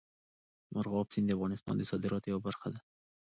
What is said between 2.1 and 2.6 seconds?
یوه